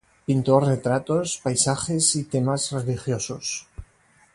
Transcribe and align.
Pintó 0.25 0.59
retratos, 0.59 1.39
paisajes 1.43 2.15
y 2.15 2.23
temas 2.23 2.71
religiosos. 2.71 3.67